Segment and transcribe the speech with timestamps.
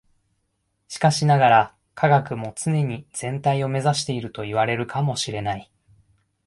[0.87, 5.71] しかしながら、科学も常に全体を目指しているといわれるかも知れない。